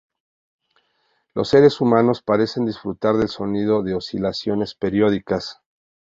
[1.35, 5.61] Los seres humanos parecen disfrutar del sonido de oscilaciones periódicas.